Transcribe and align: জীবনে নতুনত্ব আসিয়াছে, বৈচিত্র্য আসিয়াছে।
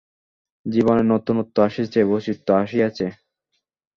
জীবনে 0.65 1.03
নতুনত্ব 1.11 1.55
আসিয়াছে, 1.67 1.99
বৈচিত্র্য 2.09 2.49
আসিয়াছে। 2.61 3.05